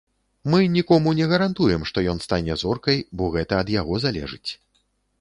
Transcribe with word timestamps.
Мы 0.53 0.61
нікому 0.75 1.13
не 1.19 1.27
гарантуем, 1.33 1.85
што 1.91 2.05
ён 2.15 2.23
стане 2.27 2.59
зоркай, 2.65 2.99
бо 3.21 3.31
гэта 3.39 3.63
ад 3.63 3.73
яго 3.81 4.05
залежыць. 4.09 4.51